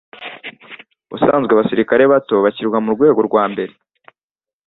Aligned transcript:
Ubusanzwe 1.07 1.51
abasirikare 1.53 2.03
bato 2.13 2.35
bashyirwa 2.43 2.77
mu 2.85 2.89
rwego 2.95 3.19
rwa 3.27 3.43
mbere 3.51 3.73